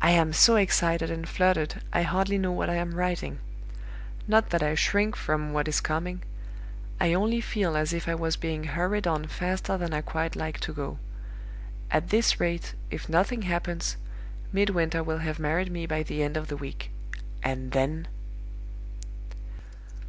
[0.00, 3.40] "I am so excited and fluttered, I hardly know what I am writing.
[4.28, 6.22] Not that I shrink from what is coming
[7.00, 10.60] I only feel as if I was being hurried on faster than I quite like
[10.60, 11.00] to go.
[11.90, 13.96] At this rate, if nothing happens,
[14.52, 16.92] Midwinter will have married me by the end of the week.
[17.42, 18.06] And then